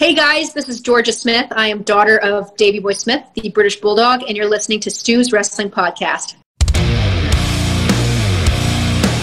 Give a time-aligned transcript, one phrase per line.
[0.00, 1.46] Hey guys, this is Georgia Smith.
[1.50, 5.32] I am daughter of Davy Boy Smith, the British Bulldog, and you're listening to Stu's
[5.32, 6.36] Wrestling Podcast.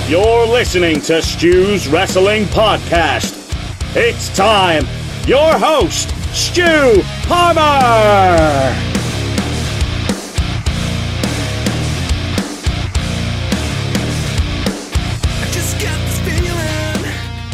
[0.09, 3.33] You're listening to Stu's Wrestling Podcast.
[3.95, 4.85] It's time.
[5.25, 8.91] Your host, Stu Palmer.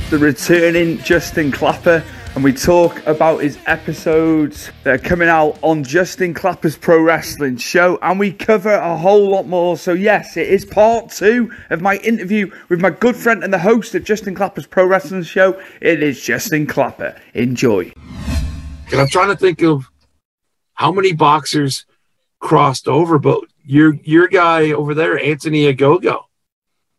[0.09, 2.03] the returning Justin Clapper,
[2.41, 7.57] and we talk about his episodes that are coming out on Justin Clapper's Pro Wrestling
[7.57, 9.77] Show, and we cover a whole lot more.
[9.77, 13.59] So, yes, it is part two of my interview with my good friend and the
[13.59, 15.61] host of Justin Clapper's Pro Wrestling Show.
[15.81, 17.15] It is Justin Clapper.
[17.35, 17.93] Enjoy.
[18.91, 19.87] And I'm trying to think of
[20.73, 21.85] how many boxers
[22.39, 26.23] crossed over, but your your guy over there, Anthony Ogogo.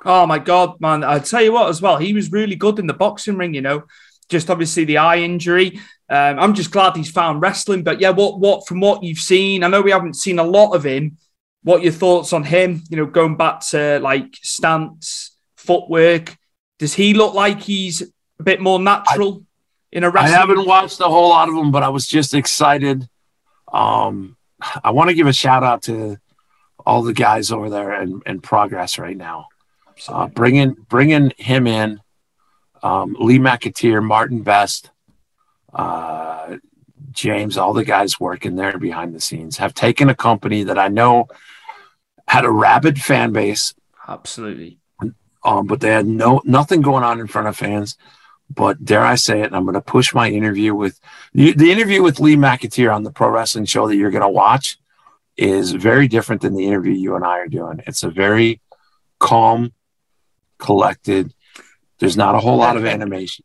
[0.05, 1.03] Oh my god, man!
[1.03, 3.55] I tell you what, as well, he was really good in the boxing ring.
[3.55, 3.85] You know,
[4.33, 5.79] just obviously the eye injury.
[6.09, 7.85] Um, I'm just glad he's found wrestling.
[7.85, 10.73] But yeah, what what from what you've seen, I know we haven't seen a lot
[10.73, 11.19] of him.
[11.63, 12.83] What your thoughts on him?
[12.91, 16.37] You know, going back to like stance, footwork.
[16.81, 18.03] Does he look like he's
[18.41, 20.35] a bit more natural I, in a wrestling?
[20.35, 23.09] I haven't watched a whole lot of them, but I was just excited.
[23.73, 24.37] Um,
[24.83, 26.19] I want to give a shout out to
[26.85, 29.47] all the guys over there and, and progress right now.
[30.09, 32.01] Uh, bringing bringing him in,
[32.83, 34.91] um, Lee McAteer, Martin Best,
[35.73, 36.57] uh,
[37.13, 40.89] James, all the guys working there behind the scenes have taken a company that I
[40.89, 41.29] know
[42.27, 43.75] had a rabid fan base.
[44.07, 44.79] Absolutely.
[45.45, 47.97] Um, but they had no nothing going on in front of fans.
[48.49, 51.01] But dare I say it, I'm going to push my interview with
[51.33, 54.29] the, the interview with Lee McAteer on the pro wrestling show that you're going to
[54.29, 54.79] watch
[55.37, 57.83] is very different than the interview you and I are doing.
[57.87, 58.61] It's a very
[59.19, 59.73] calm,
[60.59, 61.33] collected.
[62.03, 63.45] There's not a whole lot of animation,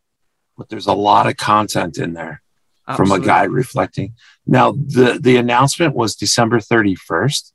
[0.57, 2.41] but there's a lot of content in there
[2.87, 3.15] Absolutely.
[3.15, 4.15] from a guy reflecting.
[4.47, 7.51] Now, the, the announcement was December 31st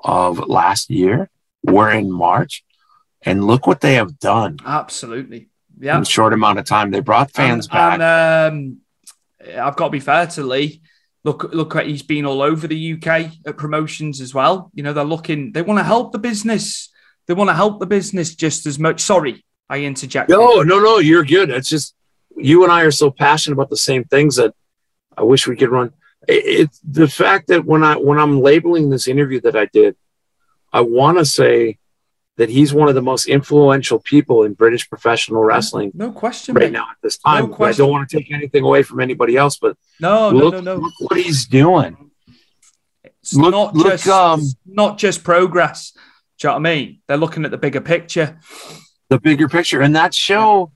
[0.00, 1.30] of last year.
[1.62, 2.64] We're in March,
[3.22, 4.58] and look what they have done.
[4.66, 5.50] Absolutely.
[5.78, 5.98] Yeah.
[5.98, 6.90] In a short amount of time.
[6.90, 8.00] They brought fans and, back.
[8.00, 8.78] And,
[9.52, 10.82] um, I've got to be fair to Lee.
[11.22, 14.72] Look, look at he's been all over the UK at promotions as well.
[14.74, 16.90] You know, they're looking, they want to help the business.
[17.28, 19.00] They want to help the business just as much.
[19.00, 20.28] Sorry, I interject.
[20.28, 21.50] No, no, no, you're good.
[21.50, 21.94] It's just
[22.36, 24.54] you and I are so passionate about the same things that
[25.16, 25.92] I wish we could run.
[26.26, 29.96] It's it, the fact that when I when I'm labeling this interview that I did,
[30.72, 31.78] I want to say
[32.36, 35.92] that he's one of the most influential people in British professional wrestling.
[35.94, 36.72] No question, right mate.
[36.72, 37.50] now at this time.
[37.50, 40.60] No I don't want to take anything away from anybody else, but no, look, no,
[40.60, 40.82] no, no.
[40.82, 42.10] Look what he's doing.
[43.04, 45.92] It's look, not look, just um, not just progress.
[46.38, 47.00] Do you know what I mean?
[47.06, 48.40] They're looking at the bigger picture.
[49.08, 49.80] The bigger picture.
[49.80, 50.72] And that show,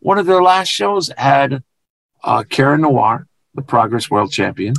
[0.00, 1.62] one of their last shows had
[2.22, 4.74] uh, Cara Noir, the Progress World Champion,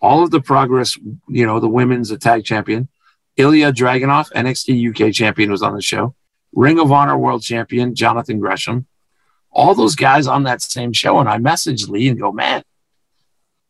[0.00, 0.96] all of the Progress,
[1.28, 2.88] you know, the women's tag champion,
[3.36, 6.14] Ilya Dragunov, NXT UK champion, was on the show,
[6.54, 8.86] Ring of Honor World Champion, Jonathan Gresham,
[9.50, 11.18] all those guys on that same show.
[11.18, 12.62] And I messaged Lee and go, man,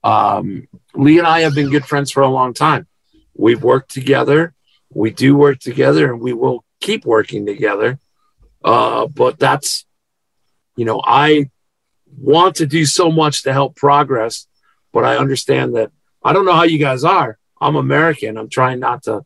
[0.04, 2.86] um, Lee and I have been good friends for a long time.
[3.34, 4.54] We've worked together
[4.90, 7.98] we do work together and we will keep working together.
[8.66, 9.86] Uh, but that's,
[10.74, 11.50] you know, I
[12.18, 14.48] want to do so much to help progress,
[14.92, 15.92] but I understand that
[16.24, 17.38] I don't know how you guys are.
[17.60, 18.36] I'm American.
[18.36, 19.24] I'm trying not to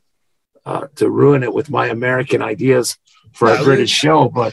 [0.66, 2.98] uh, to ruin it with my American ideas
[3.32, 4.52] for a British show, but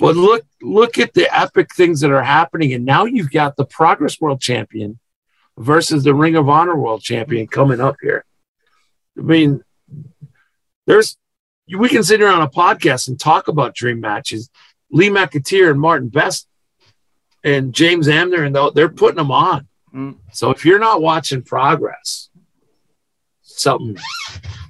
[0.00, 3.64] but look look at the epic things that are happening, and now you've got the
[3.64, 4.98] Progress World Champion
[5.56, 8.24] versus the Ring of Honor World Champion coming up here.
[9.16, 9.62] I mean,
[10.86, 11.16] there's
[11.68, 14.50] we can sit here on a podcast and talk about dream matches.
[14.90, 16.48] Lee McAteer and Martin Best
[17.42, 19.66] and James Amner, and they're putting them on.
[19.94, 20.16] Mm.
[20.32, 22.28] So if you're not watching progress,
[23.42, 23.96] something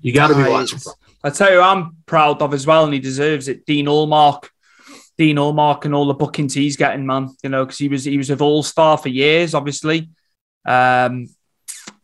[0.00, 0.78] you got to be watching.
[1.24, 3.66] I tell you, I'm proud of as well, and he deserves it.
[3.66, 4.48] Dean Allmark,
[5.18, 7.34] Dean Allmark, and all the bookings he's getting, man.
[7.42, 10.08] You know, because he was he was a All Star for years, obviously.
[10.64, 11.28] Um,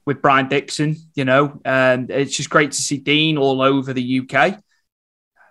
[0.04, 4.20] with Brian Dixon, you know, and it's just great to see Dean all over the
[4.20, 4.58] UK.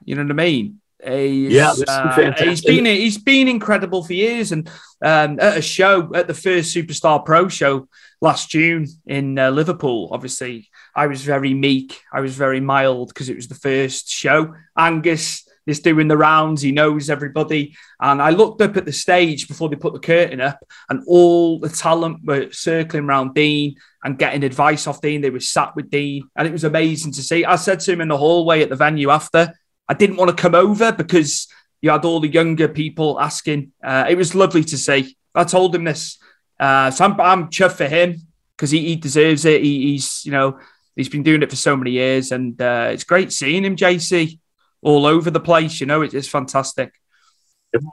[0.06, 0.82] You know what I mean?
[1.04, 4.70] He's, Yeah, uh, he's been he's been incredible for years, and
[5.04, 7.88] um, at a show at the first Superstar Pro show
[8.22, 10.10] last June in uh, Liverpool.
[10.12, 14.54] Obviously, I was very meek, I was very mild because it was the first show.
[14.78, 19.48] Angus is doing the rounds, he knows everybody, and I looked up at the stage
[19.48, 20.60] before they put the curtain up,
[20.90, 25.22] and all the talent were circling around Dean and getting advice off Dean.
[25.22, 27.46] They were sat with Dean, and it was amazing to see.
[27.46, 29.54] I said to him in the hallway at the venue after.
[29.92, 31.50] I didn't want to come over because
[31.82, 33.74] you had all the younger people asking.
[33.84, 35.18] Uh, it was lovely to see.
[35.36, 36.18] I told him this,
[36.58, 38.16] uh, so I'm, I'm chuffed for him
[38.56, 39.62] because he, he deserves it.
[39.62, 40.60] He, he's you know
[40.96, 44.40] he's been doing it for so many years, and uh, it's great seeing him, JC,
[44.82, 45.82] all over the place.
[45.82, 46.94] You know, it, it's fantastic.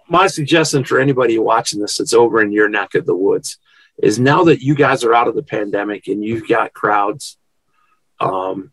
[0.08, 3.58] my suggestion for anybody watching this that's over in your neck of the woods
[4.00, 7.36] is now that you guys are out of the pandemic and you've got crowds,
[8.20, 8.70] um,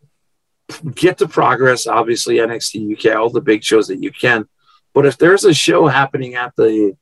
[0.94, 1.88] get to progress.
[1.88, 4.48] Obviously, NXT UK, all the big shows that you can.
[4.94, 6.96] But if there's a show happening at the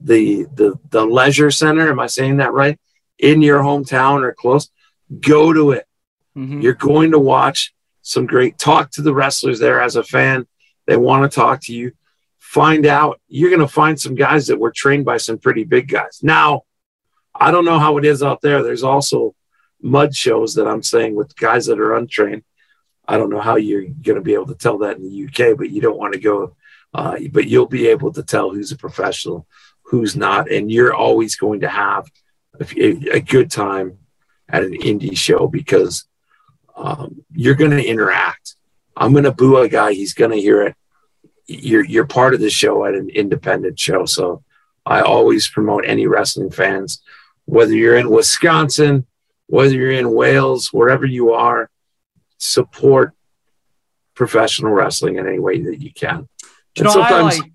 [0.00, 2.78] the the the leisure center, am I saying that right?
[3.18, 4.70] In your hometown or close,
[5.20, 5.86] go to it.
[6.36, 6.62] Mhm.
[6.62, 10.46] You're going to watch some great talk to the wrestlers there as a fan.
[10.86, 11.92] They want to talk to you.
[12.38, 13.20] Find out.
[13.28, 16.20] You're going to find some guys that were trained by some pretty big guys.
[16.22, 16.62] Now,
[17.34, 18.62] I don't know how it is out there.
[18.62, 19.34] There's also
[19.80, 22.42] mud shows that I'm saying with guys that are untrained.
[23.06, 25.56] I don't know how you're going to be able to tell that in the UK,
[25.56, 26.56] but you don't want to go.
[26.94, 29.46] Uh, but you'll be able to tell who's a professional,
[29.82, 32.06] who's not, and you're always going to have
[32.60, 33.98] a, a good time
[34.48, 36.04] at an indie show because
[36.76, 38.56] um, you're going to interact.
[38.94, 40.76] I'm going to boo a guy; he's going to hear it.
[41.46, 44.42] You're you're part of the show at an independent show, so
[44.84, 47.02] I always promote any wrestling fans,
[47.46, 49.06] whether you're in Wisconsin,
[49.46, 51.70] whether you're in Wales, wherever you are,
[52.42, 53.14] support
[54.14, 56.28] professional wrestling in any way that you can.
[56.74, 57.52] Do you know I sometimes- like?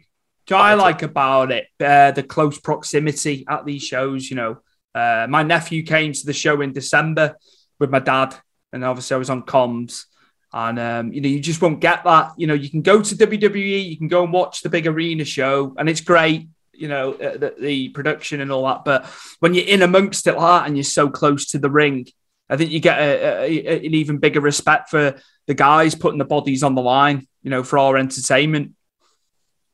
[0.47, 1.67] Do I like about it?
[1.77, 4.29] Uh, the close proximity at these shows.
[4.29, 4.57] You know,
[4.95, 7.35] uh, my nephew came to the show in December
[7.79, 8.33] with my dad,
[8.71, 10.05] and obviously I was on comms.
[10.53, 12.31] And um, you know, you just won't get that.
[12.37, 15.25] You know, you can go to WWE, you can go and watch the big arena
[15.25, 16.47] show, and it's great.
[16.71, 18.85] You know, uh, the, the production and all that.
[18.85, 19.05] But
[19.41, 22.07] when you're in amongst it like that, and you're so close to the ring,
[22.49, 25.15] I think you get a, a, an even bigger respect for
[25.47, 27.27] the guys putting the bodies on the line.
[27.43, 28.73] You know, for our entertainment.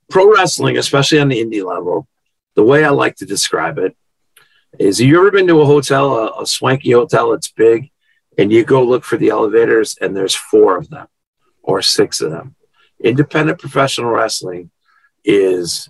[0.09, 2.07] pro wrestling, especially on the indie level,
[2.55, 3.95] the way I like to describe it
[4.77, 7.89] is you ever been to a hotel, a, a swanky hotel that's big,
[8.37, 11.07] and you go look for the elevators and there's four of them
[11.63, 12.55] or six of them.
[13.03, 14.69] Independent professional wrestling
[15.23, 15.89] is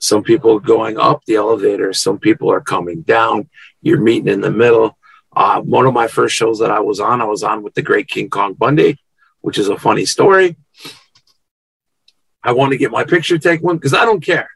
[0.00, 3.48] some people going up the elevator, some people are coming down,
[3.80, 4.98] you're meeting in the middle.
[5.36, 7.82] Uh, one of my first shows that I was on, I was on with the
[7.82, 8.98] great King Kong Bundy,
[9.40, 10.56] which is a funny story.
[12.42, 14.50] I want to get my picture taken because I don't care.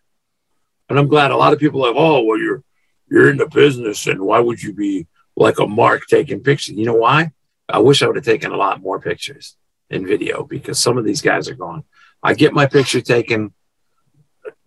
[0.88, 2.62] And I'm glad a lot of people have, oh, well, you're
[3.10, 6.76] you're in the business and why would you be like a mark taking pictures?
[6.76, 7.32] You know why?
[7.69, 9.56] I wish I would have taken a lot more pictures
[9.90, 11.84] in video because some of these guys are gone.
[12.22, 13.52] I get my picture taken.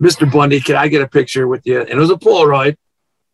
[0.01, 0.31] Mr.
[0.31, 1.81] Bundy, can I get a picture with you?
[1.81, 2.75] And it was a Polaroid.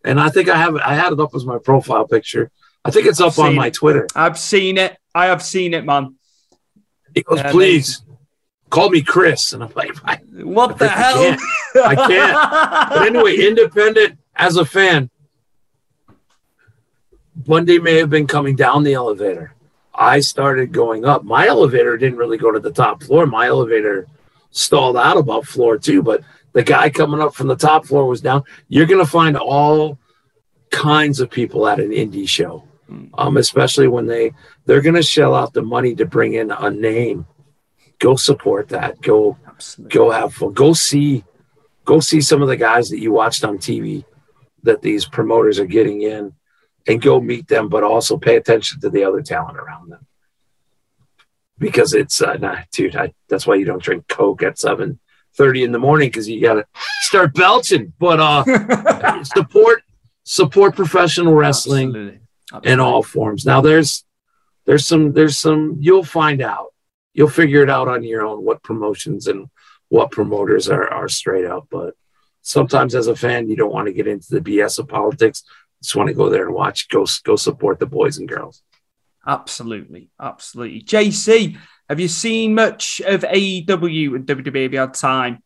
[0.03, 2.51] And I think I have I had it up as my profile picture.
[2.85, 3.73] I think it's up I've on my it.
[3.73, 4.07] Twitter.
[4.15, 4.97] I've seen it.
[5.13, 6.15] I have seen it, man.
[7.13, 8.01] He goes, Yeah, please
[8.69, 9.53] call me Chris.
[9.53, 11.13] And I'm like, I, What the I hell?
[11.15, 11.41] can't.
[11.75, 12.89] I can't.
[12.89, 15.09] But anyway, independent as a fan,
[17.35, 19.53] Bundy may have been coming down the elevator.
[19.93, 21.23] I started going up.
[21.23, 23.25] My elevator didn't really go to the top floor.
[23.25, 24.07] My elevator
[24.51, 26.21] stalled out about floor two, but
[26.53, 28.43] the guy coming up from the top floor was down.
[28.69, 29.97] You're going to find all
[30.69, 34.33] kinds of people at an indie show, um, especially when they
[34.65, 37.25] they're going to shell out the money to bring in a name.
[37.99, 39.01] Go support that.
[39.01, 39.93] Go Absolutely.
[39.93, 40.53] go have fun.
[40.53, 41.23] Go see,
[41.85, 44.05] go see some of the guys that you watched on TV
[44.63, 46.33] that these promoters are getting in,
[46.87, 47.69] and go meet them.
[47.69, 50.05] But also pay attention to the other talent around them
[51.57, 52.95] because it's uh, nah, dude.
[52.95, 54.99] I, that's why you don't drink Coke at seven
[55.35, 56.65] thirty in the morning because you got to
[57.01, 57.93] start belching.
[57.99, 59.83] But uh, support
[60.23, 62.19] support professional wrestling Absolutely.
[62.63, 63.45] In all forms.
[63.45, 64.03] Now there's
[64.65, 66.73] there's some there's some you'll find out.
[67.13, 69.47] You'll figure it out on your own what promotions and
[69.89, 71.67] what promoters are are straight up.
[71.71, 71.95] But
[72.41, 75.43] sometimes as a fan, you don't want to get into the BS of politics.
[75.81, 76.89] Just want to go there and watch.
[76.89, 78.63] Go go support the boys and girls.
[79.25, 80.09] Absolutely.
[80.19, 80.81] Absolutely.
[80.83, 81.57] JC,
[81.89, 84.63] have you seen much of AEW and WWE?
[84.63, 85.43] Have you had time?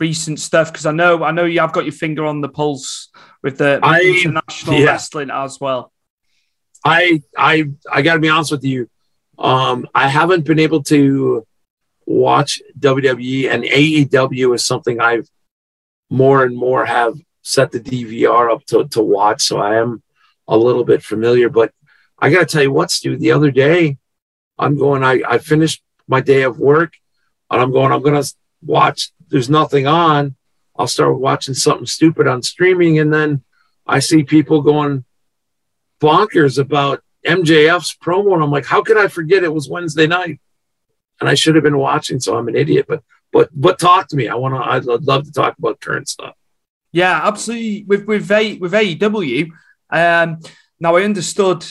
[0.00, 3.10] Recent stuff because I know I know you have got your finger on the pulse
[3.42, 4.86] with the with I- international yeah.
[4.86, 5.92] wrestling as well.
[6.84, 8.88] I I I got to be honest with you.
[9.38, 11.46] Um, I haven't been able to
[12.06, 15.28] watch WWE and AEW is something I've
[16.10, 19.42] more and more have set the DVR up to, to watch.
[19.42, 20.02] So I am
[20.48, 21.72] a little bit familiar, but
[22.18, 23.96] I got to tell you what, Stu, the other day
[24.58, 26.94] I'm going, I, I finished my day of work
[27.50, 30.36] and I'm going, I'm going to watch, there's nothing on.
[30.76, 32.98] I'll start watching something stupid on streaming.
[32.98, 33.42] And then
[33.86, 35.04] I see people going
[36.00, 38.34] bonkers about MJF's promo.
[38.34, 40.40] And I'm like, how could I forget it was Wednesday night?
[41.20, 42.20] And I should have been watching.
[42.20, 44.28] So I'm an idiot, but, but, but talk to me.
[44.28, 46.34] I want to, I'd love to talk about current stuff.
[46.92, 47.84] Yeah, absolutely.
[47.86, 49.50] With, with, a, with AEW,
[49.90, 50.40] um,
[50.80, 51.64] now I understood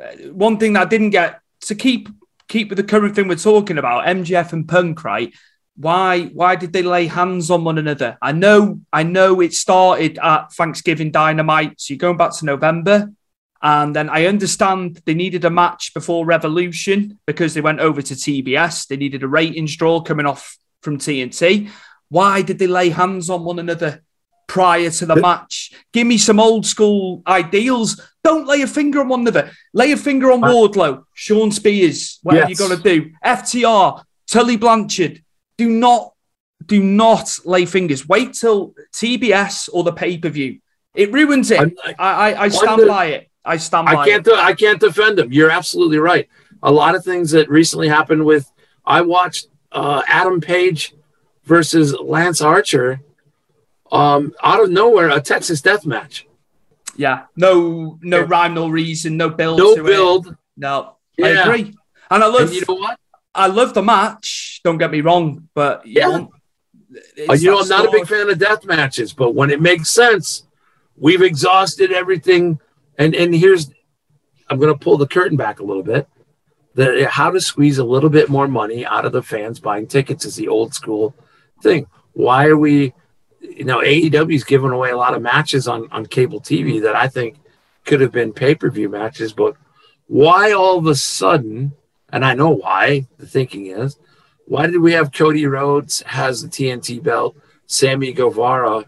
[0.00, 2.08] uh, one thing that I didn't get to keep
[2.48, 5.32] keep with the current thing we're talking about, MJF and Punk, right?
[5.76, 8.16] Why why did they lay hands on one another?
[8.22, 13.10] I know I know it started at Thanksgiving Dynamite, so you're going back to November.
[13.60, 18.14] And then I understand they needed a match before Revolution because they went over to
[18.14, 18.88] TBS.
[18.88, 21.70] They needed a ratings draw coming off from TNT.
[22.10, 24.04] Why did they lay hands on one another
[24.46, 25.72] prior to the match?
[25.94, 28.00] Give me some old school ideals.
[28.22, 29.50] Don't lay a finger on one another.
[29.72, 32.60] Lay a finger on uh, Wardlow, Shawn Spears, whatever yes.
[32.60, 33.12] you got to do.
[33.24, 35.23] FTR, Tully Blanchard.
[35.56, 36.14] Do not,
[36.64, 38.08] do not lay fingers.
[38.08, 40.60] Wait till TBS or the pay per view.
[40.94, 41.76] It ruins it.
[41.84, 43.30] I, I, I stand the, by it.
[43.44, 44.26] I stand I can't.
[44.26, 44.34] it.
[44.34, 45.32] I can't defend them.
[45.32, 46.28] You're absolutely right.
[46.62, 48.50] A lot of things that recently happened with.
[48.86, 50.94] I watched uh, Adam Page
[51.44, 53.00] versus Lance Archer.
[53.92, 56.26] Um, out of nowhere, a Texas Death Match.
[56.96, 58.26] Yeah, no, no yeah.
[58.28, 59.58] rhyme, no reason, no build.
[59.58, 60.28] No build.
[60.28, 60.34] It.
[60.56, 61.26] No, yeah.
[61.26, 61.74] I agree.
[62.10, 62.42] And I love.
[62.42, 62.98] And you know what?
[63.34, 64.53] I love the match.
[64.64, 66.08] Don't get me wrong, but yeah.
[66.08, 70.44] You know, I'm not a big fan of death matches, but when it makes sense,
[70.96, 72.58] we've exhausted everything.
[72.96, 73.70] And and here's,
[74.48, 76.08] I'm going to pull the curtain back a little bit.
[76.74, 80.24] The how to squeeze a little bit more money out of the fans buying tickets
[80.24, 81.14] is the old school
[81.62, 81.86] thing.
[82.14, 82.94] Why are we?
[83.40, 86.96] You know, AEW is giving away a lot of matches on on cable TV that
[86.96, 87.36] I think
[87.84, 89.56] could have been pay per view matches, but
[90.06, 91.72] why all of a sudden?
[92.10, 93.08] And I know why.
[93.18, 93.98] The thinking is
[94.46, 97.36] why did we have Cody Rhodes has the TNT belt,
[97.66, 98.84] Sammy Guevara?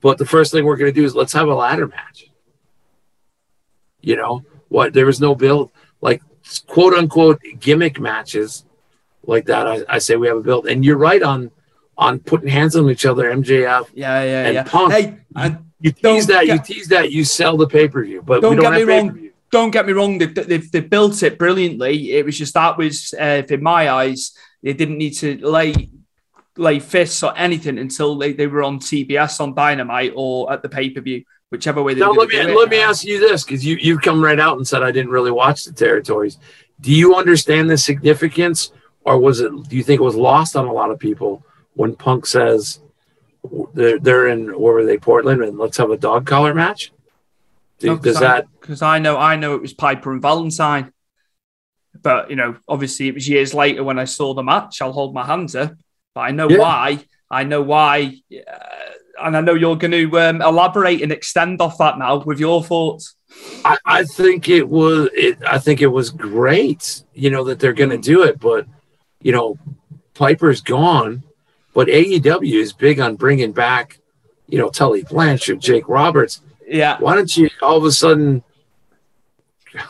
[0.00, 2.30] But the first thing we're going to do is let's have a ladder match.
[4.00, 4.92] You know what?
[4.92, 6.22] There was no build, like
[6.66, 8.64] quote unquote gimmick matches
[9.22, 9.66] like that.
[9.66, 11.50] I, I say we have a build, and you're right on
[11.96, 13.30] on putting hands on each other.
[13.30, 14.62] MJF, yeah, yeah, and yeah.
[14.64, 14.92] Punk.
[14.92, 15.16] Hey,
[15.80, 18.72] you tease that, you tease that, you sell the pay per view, but don't, don't
[18.72, 19.23] get me wrong
[19.54, 22.10] don't get me wrong, they've, they've, they've, built it brilliantly.
[22.10, 25.90] It was just that was, uh, in my eyes, they didn't need to lay
[26.56, 30.68] lay fists or anything until they, they were on TBS on Dynamite or at the
[30.68, 32.00] pay per view, whichever way they.
[32.00, 34.66] Now let me let me ask you this because you you've come right out and
[34.66, 36.38] said I didn't really watch the territories.
[36.80, 38.72] Do you understand the significance,
[39.04, 39.50] or was it?
[39.68, 41.44] Do you think it was lost on a lot of people
[41.74, 42.80] when Punk says
[43.72, 46.92] they're they're in where were they Portland and let's have a dog collar match?
[47.86, 50.92] No, does that because I know I know it was Piper and Valentine,
[52.00, 54.80] but you know, obviously it was years later when I saw the match.
[54.80, 55.74] I'll hold my hands up,
[56.14, 56.58] but I know yeah.
[56.58, 57.04] why.
[57.30, 61.78] I know why, uh, and I know you're going to um, elaborate and extend off
[61.78, 63.16] that now with your thoughts.
[63.64, 65.08] I, I think it was.
[65.14, 67.02] It, I think it was great.
[67.14, 68.66] You know that they're going to do it, but
[69.20, 69.58] you know,
[70.14, 71.22] Piper's gone,
[71.72, 73.98] but AEW is big on bringing back.
[74.46, 76.98] You know, Tully Blanchard, Jake Roberts yeah.
[76.98, 78.42] Why don't you all of a sudden?
[79.74, 79.84] I'm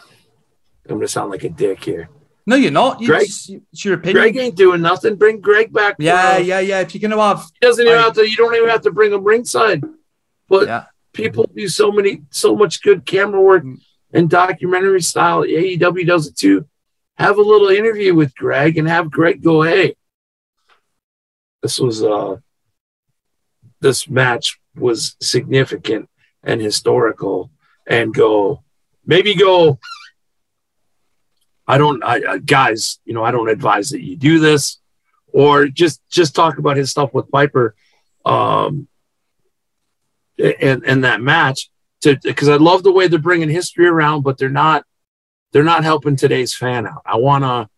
[0.87, 2.09] gonna sound like a dick here.
[2.47, 3.01] No, you're not.
[3.01, 4.23] You Greg, just, it's your opinion.
[4.23, 5.17] Greg ain't doing nothing.
[5.17, 5.97] Bring Greg back.
[5.99, 6.81] Yeah, yeah, yeah.
[6.81, 8.29] If you're gonna have, he doesn't even have to.
[8.29, 9.83] You don't even have to bring him ringside.
[10.49, 10.85] But yeah.
[11.13, 13.81] people do so many, so much good camera work mm.
[14.13, 15.43] and documentary style.
[15.43, 16.67] AEW does it too.
[17.17, 19.97] Have a little interview with Greg and have Greg go, "Hey,
[21.63, 22.37] this was uh,
[23.81, 26.11] this match was significant
[26.45, 27.51] and historical
[27.87, 28.63] and go
[29.05, 29.79] maybe go
[31.67, 34.79] i don't I, guys you know i don't advise that you do this.
[35.33, 37.75] Or just just talk about his stuff with piper
[38.25, 38.87] um
[40.39, 41.71] and and that match
[42.03, 44.85] to because i love the way they're bringing history around but they're not
[45.51, 47.03] they're not helping today's fan out.
[47.05, 47.69] I want to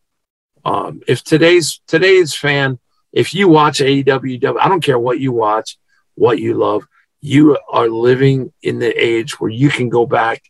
[0.69, 2.79] um if today's today's fan
[3.13, 5.79] if you watch aew i don't care what you watch
[6.15, 6.87] what you love
[7.27, 10.45] you are living in the age where you can go back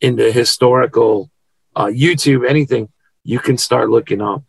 [0.00, 1.30] into historical
[1.76, 2.88] uh, YouTube, anything,
[3.22, 4.42] you can start looking up.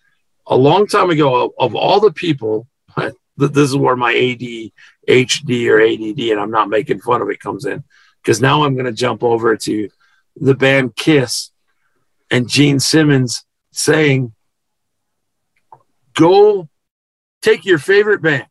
[0.47, 2.67] A long time ago, of, of all the people,
[3.37, 4.71] this is where my AD,
[5.07, 7.83] HD, or ADD, and I'm not making fun of it, comes in.
[8.23, 9.89] Because now I'm going to jump over to
[10.35, 11.51] the band Kiss
[12.31, 14.33] and Gene Simmons saying,
[16.15, 16.67] go
[17.43, 18.47] take your favorite band,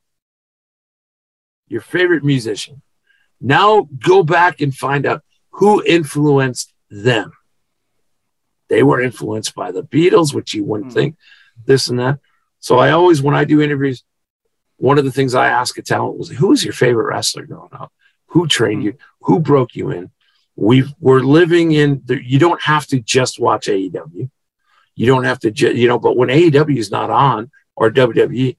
[1.66, 2.82] your favorite musician.
[3.40, 7.32] Now go back and find out who influenced them.
[8.68, 10.98] They were influenced by the Beatles, which you wouldn't Hmm.
[10.98, 11.16] think
[11.66, 12.18] this and that.
[12.60, 14.04] So I always, when I do interviews,
[14.76, 17.72] one of the things I ask a talent was, "Who was your favorite wrestler growing
[17.72, 17.92] up?
[18.28, 18.86] Who trained Hmm.
[18.86, 18.94] you?
[19.22, 20.10] Who broke you in?"
[20.56, 22.02] We've we're living in.
[22.04, 24.30] The, you don't have to just watch AEW.
[24.94, 25.98] You don't have to, ju- you know.
[25.98, 28.56] But when AEW is not on or WWE,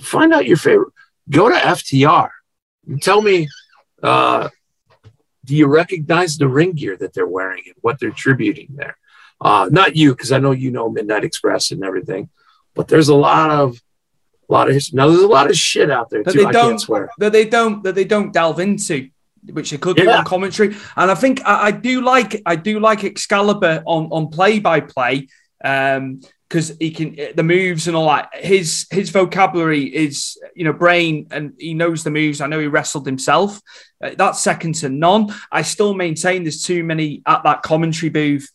[0.00, 0.92] find out your favorite.
[1.28, 2.30] Go to FTR.
[3.00, 3.48] Tell me,
[4.02, 4.48] uh,
[5.44, 8.96] do you recognize the ring gear that they're wearing and what they're tributing there?
[9.40, 12.28] Uh, not you, because I know you know Midnight Express and everything,
[12.74, 13.80] but there's a lot of
[14.48, 14.96] a lot of history.
[14.96, 16.38] Now there's a lot of shit out there That too.
[16.40, 17.10] they I don't- can't swear.
[17.18, 19.08] that they don't that they don't delve into
[19.52, 22.80] which they could do on commentary and i think I, I do like i do
[22.80, 25.28] like excalibur on on play by play
[25.64, 30.72] um because he can the moves and all that his his vocabulary is you know
[30.72, 33.60] brain and he knows the moves i know he wrestled himself
[34.02, 38.48] Uh, that's second to none i still maintain there's too many at that commentary booth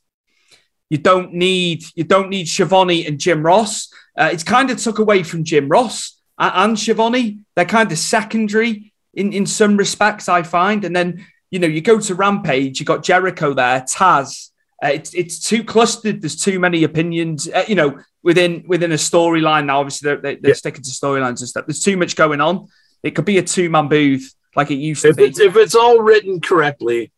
[0.91, 3.87] you don't need you don't need Schiavone and Jim Ross.
[4.19, 7.45] Uh, it's kind of took away from Jim Ross and, and Schiavone.
[7.55, 10.83] They're kind of secondary in in some respects, I find.
[10.83, 14.49] And then you know you go to Rampage, you got Jericho there, Taz.
[14.83, 16.21] Uh, it's it's too clustered.
[16.21, 17.47] There's too many opinions.
[17.47, 19.79] Uh, you know within within a storyline now.
[19.79, 20.55] Obviously they're, they- they're Yeah.
[20.55, 21.65] sticking to storylines and stuff.
[21.67, 22.67] There's too much going on.
[23.03, 25.23] It could be a two man booth like it used to If be.
[25.25, 27.11] it's if it's all written correctly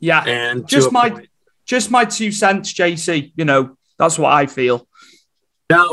[0.00, 1.28] yeah, and just my point.
[1.66, 3.32] just my two cents, JC.
[3.36, 4.86] You know that's what I feel.
[5.68, 5.86] Now,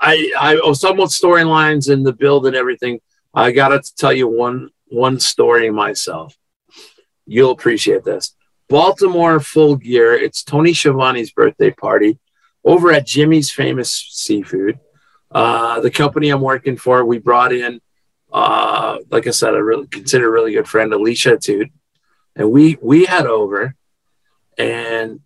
[0.00, 3.00] I I oh, somewhat storylines in the build and everything.
[3.32, 6.36] I got to tell you one one story myself.
[7.26, 8.33] You'll appreciate this.
[8.68, 10.14] Baltimore Full Gear.
[10.14, 12.18] It's Tony Schiavone's birthday party
[12.64, 14.78] over at Jimmy's Famous Seafood.
[15.30, 17.80] Uh, the company I'm working for, we brought in,
[18.32, 21.70] uh, like I said, a really consider a really good friend, Alicia Atout,
[22.36, 23.74] and we we had over,
[24.56, 25.20] and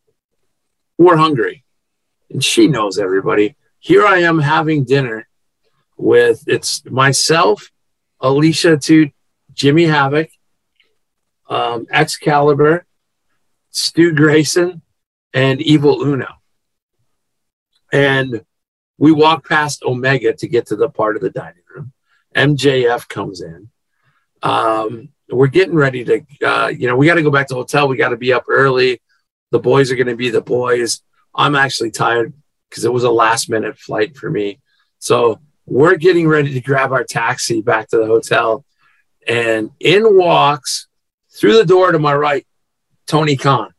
[0.96, 1.64] we're hungry
[2.30, 3.56] and she knows everybody.
[3.78, 5.28] Here I am having dinner
[5.96, 7.70] with it's myself,
[8.20, 9.10] Alicia to
[9.52, 10.30] Jimmy Havoc,
[11.48, 12.84] um, Excalibur,
[13.70, 14.82] Stu Grayson,
[15.32, 16.28] and Evil Uno.
[17.92, 18.42] And
[18.98, 21.92] we walk past Omega to get to the part of the dining room.
[22.34, 23.70] MJF comes in.
[24.42, 27.60] Um, we're getting ready to, uh, you know, we got to go back to the
[27.60, 27.88] hotel.
[27.88, 29.00] We got to be up early.
[29.50, 31.02] The boys are going to be the boys.
[31.34, 32.32] I'm actually tired
[32.68, 34.60] because it was a last minute flight for me.
[34.98, 38.64] So we're getting ready to grab our taxi back to the hotel.
[39.26, 40.88] And in walks
[41.30, 42.46] through the door to my right,
[43.08, 43.72] Tony Khan.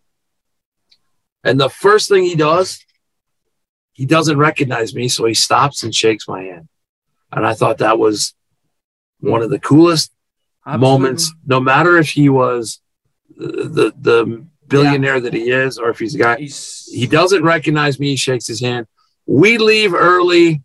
[1.44, 2.84] And the first thing he does,
[3.94, 5.08] he doesn't recognize me.
[5.08, 6.68] So he stops and shakes my hand.
[7.32, 8.34] And I thought that was
[9.22, 10.12] one of the coolest
[10.66, 12.82] moments, no matter if he was
[13.38, 18.00] the, the, billionaire that he is or if he's a guy He's, he doesn't recognize
[18.00, 18.10] me.
[18.10, 18.86] He shakes his hand.
[19.26, 20.62] We leave early.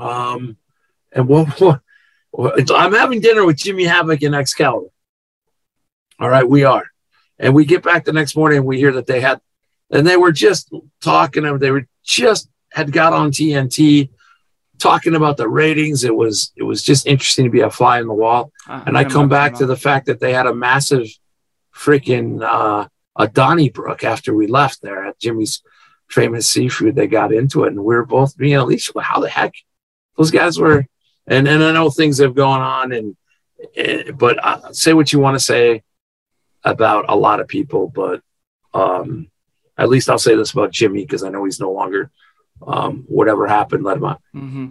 [0.00, 0.56] Um,
[1.10, 1.80] and what, what,
[2.30, 4.86] what- I'm having dinner with Jimmy Havoc and Excalibur.
[6.20, 6.89] All right, we are.
[7.40, 9.40] And we get back the next morning and we hear that they had,
[9.90, 14.10] and they were just talking, and they were just had got on TNT
[14.78, 16.04] talking about the ratings.
[16.04, 18.52] It was, it was just interesting to be a fly on the wall
[18.86, 21.06] and I come back to the fact that they had a massive
[21.74, 25.62] freaking uh, a Donnybrook after we left there at Jimmy's
[26.08, 26.94] famous seafood.
[26.94, 28.92] They got into it, and we were both being Alicia.
[28.94, 29.54] Well, how the heck
[30.16, 30.86] those guys were?
[31.26, 33.16] And and I know things have gone on, and,
[33.76, 35.82] and but uh, say what you want to say
[36.64, 38.20] about a lot of people, but
[38.74, 39.28] um,
[39.78, 42.10] at least I'll say this about Jimmy because I know he's no longer.
[42.66, 44.20] Um, whatever happened, let him out.
[44.32, 44.66] hmm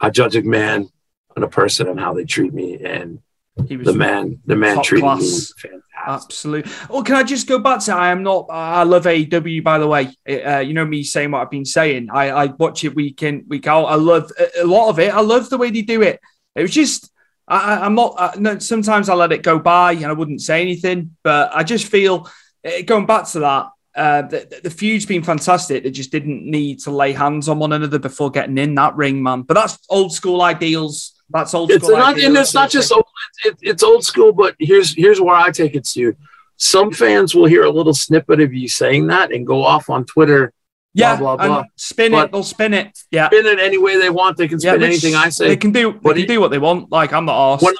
[0.00, 0.88] I judge a man
[1.34, 3.20] and a person and how they treat me, and
[3.66, 5.20] He was the man, the man treated class.
[5.20, 5.82] me fantastic.
[6.06, 6.72] Absolutely.
[6.88, 7.94] Oh, can I just go back to?
[7.94, 8.46] I am not.
[8.50, 9.64] I love AEW.
[9.64, 12.08] By the way, uh, you know me saying what I've been saying.
[12.12, 13.86] I, I watch it week in week out.
[13.86, 15.12] I love a lot of it.
[15.12, 16.20] I love the way they do it.
[16.54, 17.10] It was just.
[17.48, 18.14] I, I- I'm not.
[18.18, 21.16] Uh, no, sometimes I let it go by and I wouldn't say anything.
[21.22, 22.28] But I just feel
[22.66, 23.66] uh, going back to that.
[23.96, 25.82] Uh, the, the feud's been fantastic.
[25.82, 29.20] They just didn't need to lay hands on one another before getting in that ring,
[29.22, 29.42] man.
[29.42, 31.14] But that's old school ideals.
[31.30, 31.96] That's old It's school.
[31.98, 32.26] not, ideals.
[32.28, 33.04] and it's not just old,
[33.44, 36.14] it, it's old school, but here's here's where I take it, Stu.
[36.56, 40.04] Some fans will hear a little snippet of you saying that and go off on
[40.04, 40.52] Twitter,
[40.94, 41.64] yeah, blah, blah, blah.
[41.76, 42.32] spin But- it.
[42.32, 42.98] They'll spin it.
[43.10, 43.28] Yeah.
[43.28, 44.36] spin it any way they want.
[44.36, 45.48] They can Yeah, spin which anything I say.
[45.48, 45.92] They can do.
[45.92, 46.90] They But can it- do what they want.
[46.90, 47.62] Like I'm not arsed.
[47.62, 47.74] When-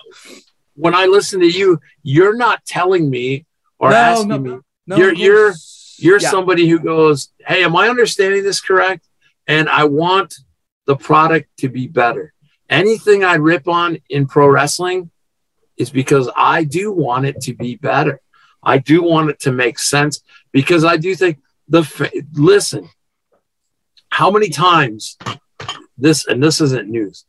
[0.74, 3.46] when I listen to you, you're not telling me
[3.80, 4.38] or No, asking no.
[4.38, 4.58] me.
[4.86, 5.54] No, you're- you're-.
[6.00, 6.30] You're Yeah.
[6.30, 9.04] somebody who goes, "Hey, am I understanding this correct?"
[9.48, 10.34] and I want
[10.86, 12.32] the product to be better.
[12.70, 15.10] Anything I rip on in pro wrestling
[15.76, 18.20] is because I do want it to be better.
[18.62, 20.20] I do want it to make sense
[20.52, 21.82] because I do think the
[22.34, 22.88] listen.
[24.10, 25.16] How many times
[25.96, 27.24] this and this isn't news?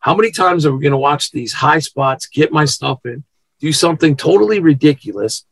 [0.00, 3.24] How many times are we going to watch these high spots, get my stuff in,
[3.60, 5.46] do something totally ridiculous,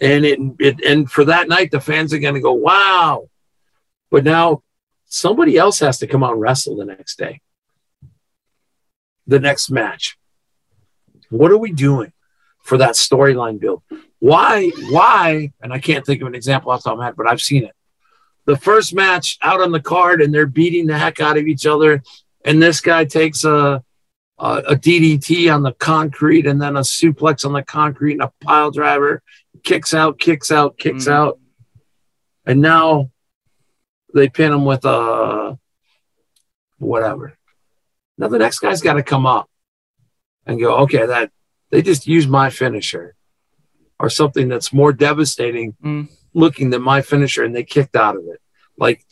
[0.00, 3.28] and it, it and for that night the fans are going to go wow,
[4.10, 4.62] but now
[5.06, 7.40] somebody else has to come out and wrestle the next day,
[9.26, 10.18] the next match.
[11.30, 12.12] What are we doing
[12.62, 13.82] for that storyline build?
[14.18, 17.16] Why, why, and I can't think of an example off the top of my head,
[17.16, 17.75] but I've seen it.
[18.46, 21.66] The first match out on the card and they're beating the heck out of each
[21.66, 22.02] other.
[22.44, 23.82] And this guy takes a,
[24.38, 28.32] a, a DDT on the concrete and then a suplex on the concrete and a
[28.42, 29.22] pile driver,
[29.64, 31.12] kicks out, kicks out, kicks mm-hmm.
[31.12, 31.40] out.
[32.44, 33.10] And now
[34.14, 35.58] they pin him with a
[36.78, 37.36] whatever.
[38.16, 39.50] Now the next guy's got to come up
[40.46, 41.30] and go, okay, that
[41.70, 43.14] they just used my finisher
[43.98, 46.08] or something that's more devastating mm.
[46.36, 48.40] Looking than my finisher and they kicked out of it.
[48.78, 49.04] Like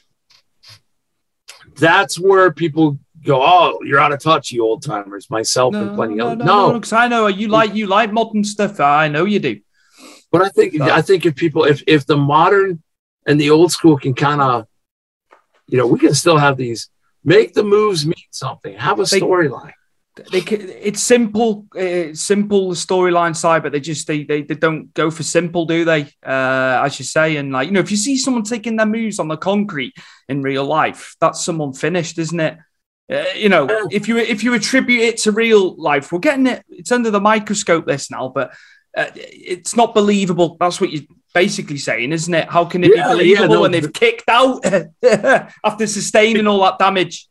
[1.77, 5.31] that's where people go, oh, you're out of touch, you old timers.
[5.31, 8.13] Myself no, and plenty no, of no, because no, I know you like you like
[8.13, 8.79] modern stuff.
[8.79, 9.61] I know you do.
[10.31, 12.83] But I think I think if people if if the modern
[13.27, 14.67] and the old school can kind of,
[15.67, 16.91] you know, we can still have these
[17.25, 19.73] make the moves mean something, have a storyline
[20.31, 25.11] they it's simple it's simple storyline side but they just they, they they don't go
[25.11, 26.03] for simple do they?
[26.24, 29.18] Uh as you say and like you know if you see someone taking their moves
[29.18, 29.94] on the concrete
[30.29, 32.59] in real life that's someone finished isn't it?
[33.12, 36.64] Uh, you know if you if you attribute it to real life we're getting it
[36.70, 38.55] it's under the microscope this now but
[38.96, 40.57] uh, it's not believable.
[40.61, 42.48] That's what you're basically saying isn't it?
[42.48, 44.64] How can it yeah, be believable yeah, no, when they've kicked out
[45.64, 47.29] after sustaining all that damage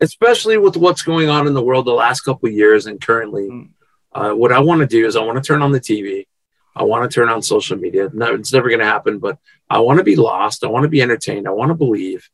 [0.00, 3.48] especially with what's going on in the world the last couple years and currently.
[3.48, 3.70] Mm.
[4.12, 6.26] Uh, what I want to do is I want to turn on the TV.
[6.74, 8.10] I want to turn on social media.
[8.12, 10.64] No, it's never going to happen, but I want to be lost.
[10.64, 11.48] I want to be entertained.
[11.48, 12.28] I want to believe.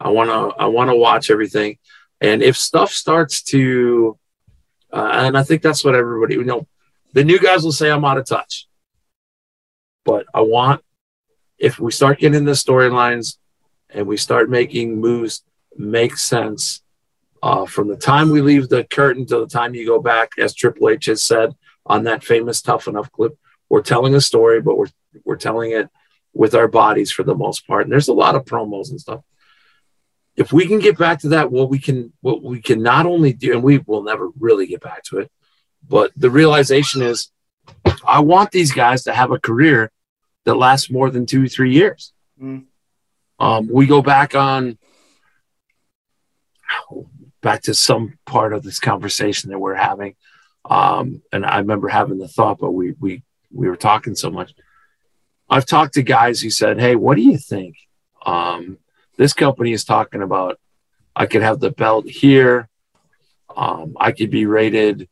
[0.00, 0.60] I want to.
[0.60, 1.78] I want to watch everything.
[2.20, 4.16] And if stuff starts to,
[4.92, 6.68] uh, and I think that's what everybody, you know,
[7.12, 8.68] the new guys will say I'm out of touch.
[10.04, 10.82] But I want,
[11.58, 13.38] if we start getting the storylines
[13.90, 15.42] and we start making moves
[15.76, 16.81] make sense,
[17.42, 20.54] uh, from the time we leave the curtain to the time you go back, as
[20.54, 23.36] Triple H has said on that famous Tough Enough clip,
[23.68, 24.86] we're telling a story, but we're
[25.24, 25.88] we're telling it
[26.32, 27.82] with our bodies for the most part.
[27.82, 29.20] And there's a lot of promos and stuff.
[30.36, 33.32] If we can get back to that, what we can what we can not only
[33.32, 35.30] do, and we will never really get back to it,
[35.86, 37.30] but the realization is,
[38.06, 39.90] I want these guys to have a career
[40.44, 42.12] that lasts more than two three years.
[42.40, 42.66] Mm.
[43.38, 44.78] Um, we go back on
[47.42, 50.14] back to some part of this conversation that we're having.
[50.64, 54.54] Um, and I remember having the thought, but we we we were talking so much.
[55.50, 57.76] I've talked to guys who said, "Hey, what do you think?
[58.24, 58.78] Um,
[59.18, 60.58] this company is talking about.
[61.14, 62.70] I could have the belt here.
[63.54, 65.08] Um, I could be rated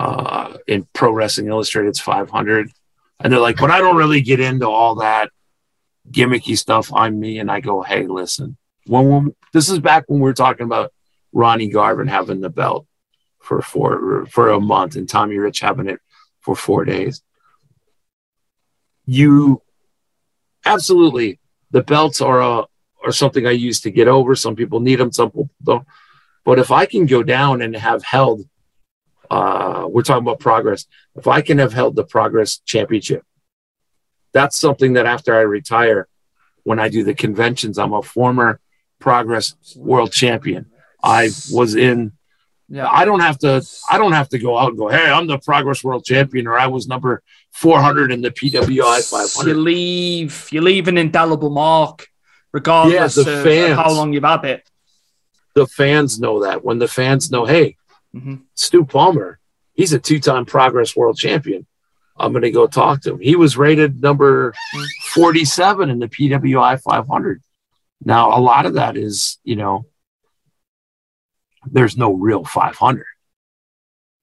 [0.00, 2.72] uh, in Pro Wrestling Illustrated's 500."
[3.20, 5.30] And they're like, "But I don't really get into all that
[6.10, 6.92] gimmicky stuff.
[6.92, 8.56] I'm me." And I go, "Hey, listen.
[8.86, 10.92] When, when this is back when we were talking about
[11.32, 12.86] Ronnie Garvin having the belt
[13.40, 16.00] for four for a month and Tommy Rich having it
[16.40, 17.22] for four days.
[19.04, 19.62] You
[20.64, 21.40] absolutely
[21.70, 22.64] the belts are a
[23.04, 24.34] are something I use to get over.
[24.36, 25.86] Some people need them, some people don't.
[26.44, 28.48] But if I can go down and have held,
[29.30, 30.86] uh, we're talking about progress.
[31.16, 33.24] If I can have held the progress championship,
[34.32, 36.08] that's something that after I retire,
[36.64, 38.60] when I do the conventions, I'm a former
[38.98, 40.71] progress world champion.
[41.02, 42.12] I was in.
[42.68, 42.88] Yeah.
[42.90, 43.66] I don't have to.
[43.90, 44.88] I don't have to go out and go.
[44.88, 49.50] Hey, I'm the Progress World Champion, or I was number 400 in the PWI 500.
[49.50, 50.48] You leave.
[50.50, 52.08] You leave an indelible mark,
[52.52, 54.68] regardless yeah, of, fans, of, how long you've had it.
[55.54, 56.64] The fans know that.
[56.64, 57.76] When the fans know, hey,
[58.14, 58.36] mm-hmm.
[58.54, 59.38] Stu Palmer,
[59.74, 61.66] he's a two-time Progress World Champion.
[62.16, 63.20] I'm going to go talk to him.
[63.20, 64.54] He was rated number
[65.14, 67.42] 47 in the PWI 500.
[68.04, 69.86] Now, a lot of that is, you know,
[71.70, 73.04] there's no real 500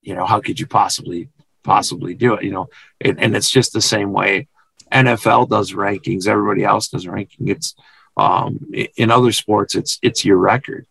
[0.01, 1.29] you know how could you possibly
[1.63, 2.69] possibly do it you know?
[3.01, 4.47] And, and it's just the same way
[4.91, 6.27] nfl does rankings.
[6.27, 7.47] Everybody else does ranking.
[7.47, 7.75] It's
[8.17, 10.87] um, in other sports it's it's your record.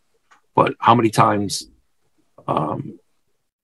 [0.54, 1.68] But how many times
[2.46, 2.98] um,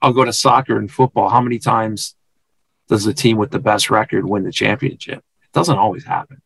[0.03, 2.15] i'll go to soccer and football how many times
[2.89, 5.19] does the team with the best record win the championship?
[5.43, 6.43] It doesn't always happen.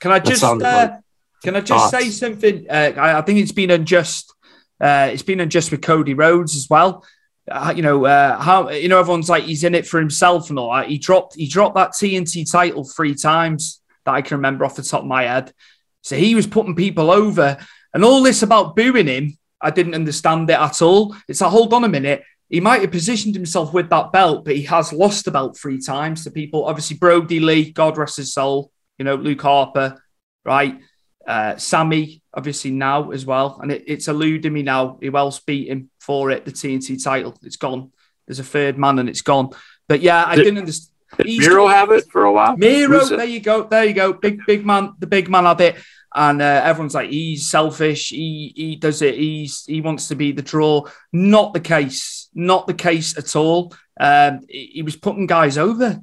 [0.00, 0.98] Can i just uh,
[1.44, 2.04] Can I just Thoughts?
[2.04, 2.66] say something?
[2.70, 4.34] Uh, I, I, think it's been unjust.
[4.80, 7.04] Uh, it's been unjust with Cody Rhodes as well.
[7.46, 10.58] Uh, you know uh, how you know everyone's like he's in it for himself and
[10.58, 10.88] all that.
[10.88, 14.82] He dropped he dropped that TNT title three times that I can remember off the
[14.82, 15.52] top of my head.
[16.00, 17.58] So he was putting people over,
[17.92, 21.14] and all this about booing him, I didn't understand it at all.
[21.28, 22.22] It's a hold on a minute.
[22.48, 25.78] He might have positioned himself with that belt, but he has lost the belt three
[25.78, 26.64] times to people.
[26.64, 28.70] Obviously, Brodie Lee, God rest his soul.
[28.96, 30.02] You know, Luke Harper,
[30.46, 30.80] right?
[31.26, 34.98] Uh, Sammy, obviously now as well, and it, it's eluding me now.
[35.00, 36.44] Who else beat him for it?
[36.44, 37.92] The TNT title, it's gone.
[38.26, 39.50] There's a third man, and it's gone.
[39.88, 40.90] But yeah, I did, didn't understand.
[41.18, 42.56] Did Miro have it for a while?
[42.56, 44.12] Miro, there you go, there you go.
[44.12, 45.76] Big big man, the big man had it,
[46.14, 48.10] and uh, everyone's like, he's selfish.
[48.10, 49.16] He he does it.
[49.16, 50.86] He's he wants to be the draw.
[51.12, 52.28] Not the case.
[52.34, 53.74] Not the case at all.
[53.98, 56.00] Um, he, he was putting guys over.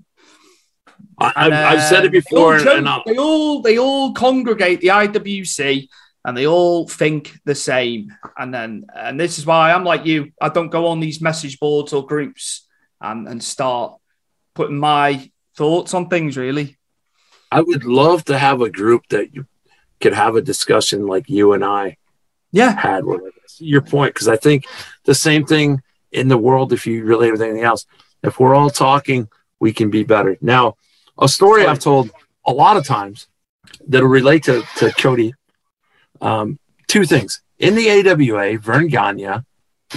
[1.18, 2.60] I, have said it before.
[2.60, 5.88] They all, they all they all congregate the IWC
[6.26, 8.16] and they all think the same.
[8.38, 10.32] And then and this is why I'm like you.
[10.42, 12.68] I don't go on these message boards or groups
[13.00, 13.96] and and start
[14.54, 16.38] putting my thoughts on things.
[16.38, 16.78] Really,
[17.52, 19.48] I would love to have a group that you
[20.00, 21.98] could have a discussion like you and I.
[22.52, 23.06] Yeah, had
[23.60, 24.66] your point because I think
[25.06, 26.74] the same thing in the world.
[26.74, 27.86] If you relate with anything else,
[28.24, 30.38] if we're all talking, we can be better.
[30.42, 30.76] Now,
[31.18, 32.12] a story I've told
[32.46, 33.28] a lot of times
[33.88, 35.34] that'll relate to, to Cody.
[36.20, 37.42] Um, two things.
[37.60, 39.44] In the AWA, Verne Gagne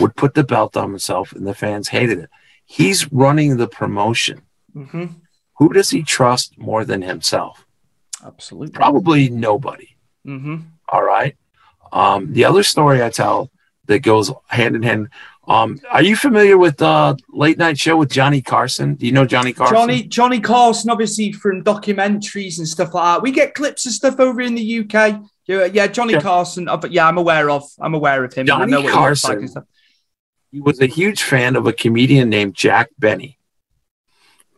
[0.01, 2.31] would put the belt on himself and the fans hated it.
[2.65, 4.43] He's running the promotion.
[4.75, 5.07] Mm-hmm.
[5.59, 7.65] Who does he trust more than himself?
[8.25, 8.73] Absolutely.
[8.73, 9.97] Probably nobody.
[10.27, 10.57] Mm-hmm.
[10.89, 11.37] All right.
[11.93, 13.51] Um, the other story I tell
[13.87, 15.09] that goes hand in hand
[15.47, 18.95] um, are you familiar with uh, late night show with Johnny Carson?
[18.95, 19.77] Do you know Johnny Carson?
[19.77, 23.23] Johnny Johnny Carson, obviously from documentaries and stuff like that.
[23.23, 25.23] We get clips of stuff over in the UK.
[25.47, 26.21] Yeah, yeah Johnny yeah.
[26.21, 26.69] Carson.
[26.69, 27.65] Uh, yeah, I'm aware of.
[27.79, 28.47] I'm aware of him.
[28.47, 29.43] Johnny I know Carson.
[29.43, 29.65] He, like
[30.51, 33.39] he was a huge fan of a comedian named Jack Benny.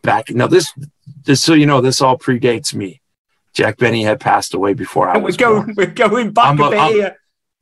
[0.03, 0.71] Back now, this
[1.23, 3.01] this so you know, this all predates me.
[3.53, 5.75] Jack Benny had passed away before I was we're going, born.
[5.75, 7.17] We're going back a, a bit I'm, here.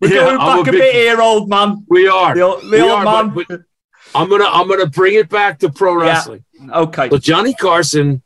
[0.09, 1.85] We're yeah, going back a, a bit here, old man.
[1.89, 2.33] We are.
[2.33, 3.35] The, the we old are, man.
[3.35, 3.61] But, but
[4.13, 6.45] I'm gonna I'm gonna bring it back to pro wrestling.
[6.53, 6.79] Yeah.
[6.79, 7.09] Okay.
[7.09, 8.21] So Johnny Carson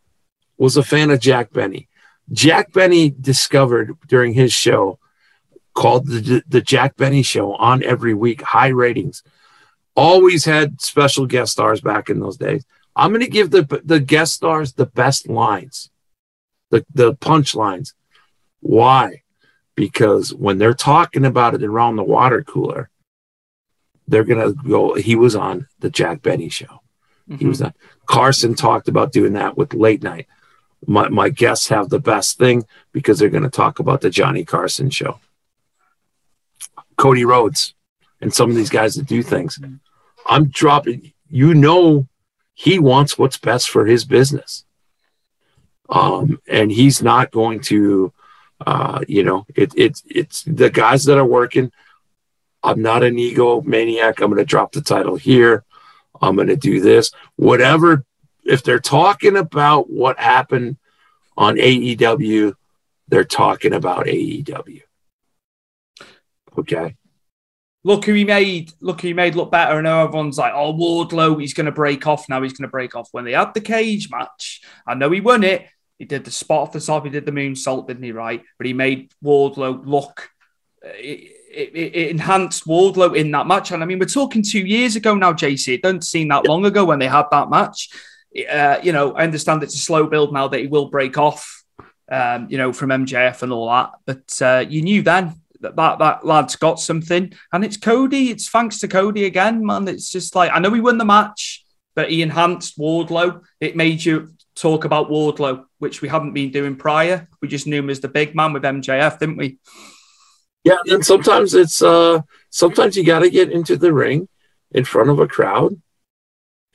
[0.57, 1.87] was a fan of Jack Benny.
[2.31, 4.99] Jack Benny discovered during his show
[5.73, 9.23] called the, the Jack Benny Show on every week, high ratings.
[9.95, 12.65] Always had special guest stars back in those days.
[12.95, 15.89] I'm going to give the the guest stars the best lines,
[16.69, 17.93] the the punch lines.
[18.59, 19.23] Why?
[19.79, 22.89] Because when they're talking about it around the water cooler,
[24.09, 24.95] they're gonna go.
[24.95, 26.81] He was on the Jack Benny show.
[27.29, 27.37] Mm-hmm.
[27.37, 27.67] He was mm-hmm.
[27.67, 27.73] on.
[28.05, 30.27] Carson talked about doing that with late night.
[30.85, 34.89] My my guests have the best thing because they're gonna talk about the Johnny Carson
[34.89, 35.21] show.
[36.97, 37.73] Cody Rhodes
[38.19, 39.59] and some of these guys that do things.
[39.59, 39.75] Mm-hmm.
[40.27, 41.13] I'm dropping.
[41.29, 42.09] You know,
[42.53, 44.65] he wants what's best for his business.
[45.87, 48.11] Um, and he's not going to
[48.65, 51.71] uh, you know, it, it's it's the guys that are working.
[52.61, 54.19] I'm not an ego maniac.
[54.19, 55.63] I'm going to drop the title here.
[56.21, 57.11] I'm going to do this.
[57.35, 58.05] Whatever.
[58.43, 60.77] If they're talking about what happened
[61.37, 62.55] on AEW,
[63.07, 64.81] they're talking about AEW.
[66.57, 66.95] Okay.
[67.83, 68.73] Look who he made.
[68.81, 69.77] Look who he made look better.
[69.77, 72.41] And everyone's like, oh, Wardlow, he's going to break off now.
[72.41, 73.09] He's going to break off.
[73.11, 75.65] When they had the cage match, I know he won it.
[75.99, 77.03] He did the spot off the top.
[77.03, 78.13] He did the moonsault, didn't he?
[78.13, 80.29] Right, but he made Wardlow look.
[80.81, 84.95] It, it, it, enhanced Wardlow in that match, and I mean, we're talking two years
[84.95, 85.73] ago now, JC.
[85.73, 87.89] It doesn't seem that long ago when they had that match.
[88.49, 91.57] Uh, you know, I understand it's a slow build now that he will break off.
[92.11, 95.99] Um, you know, from MJF and all that, but uh, you knew then that, that
[95.99, 98.29] that lad's got something, and it's Cody.
[98.29, 99.87] It's thanks to Cody again, man.
[99.87, 101.63] It's just like I know he won the match,
[101.95, 103.43] but he enhanced Wardlow.
[103.59, 107.27] It made you talk about Wardlow, which we haven't been doing prior.
[107.41, 109.59] We just knew him as the big man with MJF, didn't we?
[110.63, 114.27] Yeah, and sometimes it's uh sometimes you got to get into the ring
[114.71, 115.81] in front of a crowd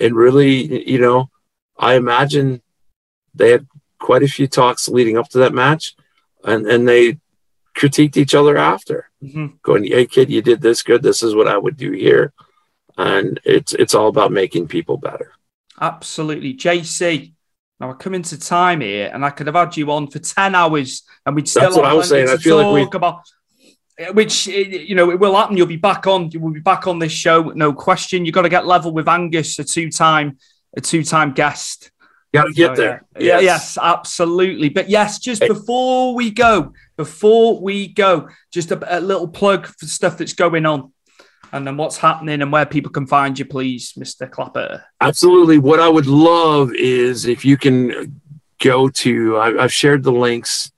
[0.00, 1.30] and really, you know,
[1.78, 2.62] I imagine
[3.34, 3.66] they had
[3.98, 5.94] quite a few talks leading up to that match
[6.44, 7.18] and and they
[7.76, 9.46] critiqued each other after mm-hmm.
[9.62, 12.32] going hey kid you did this good this is what i would do here
[12.96, 15.32] and it's it's all about making people better
[15.80, 17.32] absolutely jc
[17.80, 20.54] now I come into time here, and I could have had you on for ten
[20.54, 21.62] hours, and we'd still.
[21.62, 22.28] That's what I was saying.
[22.28, 23.22] I feel like we about
[24.12, 25.56] which you know it will happen.
[25.56, 26.30] You'll be back on.
[26.30, 28.24] You will be back on this show, no question.
[28.24, 30.38] You've got to get level with Angus, a two-time,
[30.76, 31.90] a two-time guest.
[32.32, 33.04] Got to get there.
[33.16, 33.34] Yeah.
[33.34, 34.68] Yeah, yes, absolutely.
[34.68, 35.48] But yes, just Hey.
[35.48, 40.66] before we go, before we go, just a, a little plug for stuff that's going
[40.66, 40.92] on
[41.54, 44.28] and then what's happening and where people can find you, please, Mr.
[44.28, 44.84] Clapper.
[45.00, 45.58] Absolutely.
[45.58, 48.20] What I would love is if you can
[48.60, 50.72] go to, I, I've shared the links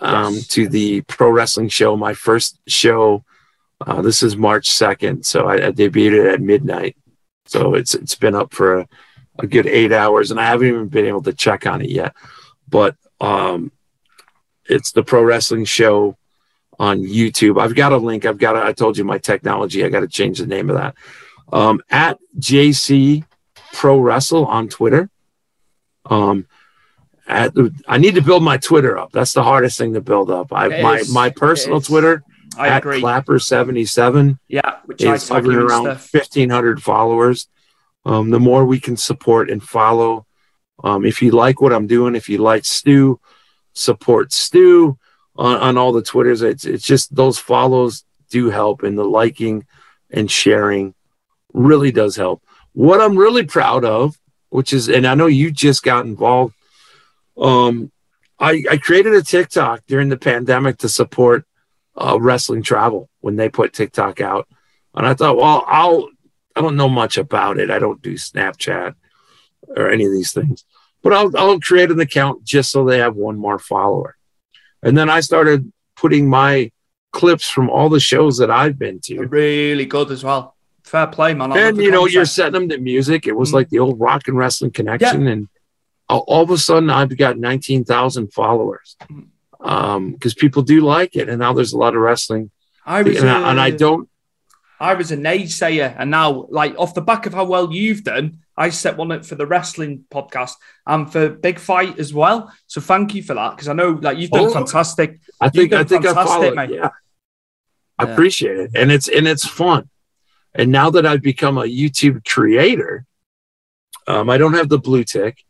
[0.00, 0.46] um, Yes.
[0.48, 3.22] to the pro wrestling show, my first show.
[3.86, 5.26] Uh, this is March 2nd.
[5.26, 6.96] So I, I debuted it at midnight.
[7.44, 8.88] So it's it's been up for a,
[9.38, 12.14] a good eight hours and I haven't even been able to check on it yet.
[12.66, 13.72] But um,
[14.64, 16.16] it's the pro wrestling show
[16.78, 17.60] on YouTube.
[17.60, 18.24] I've got a link.
[18.24, 19.84] I've got, a, I told you my technology.
[19.84, 20.94] I got to change the name of that.
[21.52, 23.24] Um, at JC
[23.72, 25.10] Pro Wrestle on Twitter.
[26.06, 26.46] Um,
[27.26, 27.52] at
[27.86, 29.12] I need to build my Twitter up.
[29.12, 30.52] That's the hardest thing to build up.
[30.52, 31.12] I It my is.
[31.12, 32.24] my personal Twitter
[32.56, 33.00] I at agree.
[33.00, 37.48] Clapper seventy seven yeah, which is hovering around fifteen hundred followers.
[38.06, 40.26] Um, the more we can support and follow.
[40.82, 43.20] Um, if you like what I'm doing, if you like Stu,
[43.74, 44.96] support Stu
[45.38, 46.42] on, on all the Twitters.
[46.42, 49.66] It's it's just those follows do help, and the liking
[50.10, 50.94] and sharing
[51.54, 52.42] really does help.
[52.74, 54.18] What I'm really proud of,
[54.50, 56.54] which is, and I know you just got involved.
[57.36, 57.90] Um,
[58.38, 61.46] I, I created a TikTok during the pandemic to support
[61.96, 64.46] uh, wrestling travel when they put TikTok out,
[64.94, 66.10] and I thought, well, I'll.
[66.56, 67.70] I don't know much about it.
[67.70, 68.96] I don't do Snapchat
[69.68, 70.64] or any of these things,
[71.04, 74.16] but I'll I'll create an account just so they have one more follower,
[74.82, 76.70] and then I started putting my
[77.12, 79.20] clips from all the shows that I've been to.
[79.26, 80.54] Really good as well.
[80.84, 81.52] Fair play, man.
[81.52, 83.26] I And you know, you're setting them to music.
[83.26, 83.54] It was Mhm.
[83.54, 85.48] like the old rock and wrestling connection, and
[86.08, 88.96] all, of a sudden, I've got nineteen thousand followers
[89.60, 90.12] Mm.
[90.12, 92.50] because people do like it, and now there's a lot of wrestling,
[92.86, 94.08] I was, and, I, and I uh, don't.
[94.80, 98.38] I was a naysayer, and now, like off the back of how well you've done,
[98.56, 100.54] I set one up for the wrestling podcast
[100.86, 102.52] and for Big Fight as well.
[102.66, 104.50] So thank you for that because I know like you've done Oh.
[104.52, 105.20] fantastic.
[105.40, 106.54] I think I think I fantastic, follow.
[106.54, 106.70] mate.
[106.70, 106.90] Yeah,
[107.98, 108.12] I Yeah.
[108.12, 109.88] appreciate it, and it's and it's fun.
[110.54, 113.04] And now that I've become a YouTube creator,
[114.06, 115.44] um, I don't have the blue tick.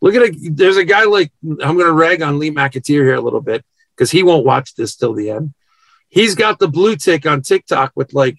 [0.00, 0.56] Look at it.
[0.56, 3.64] There's a guy like I'm going to rag on Lee McAteer here a little bit
[3.94, 5.54] because he won't watch this till the end.
[6.08, 8.36] He's got the blue tick on TikTok with like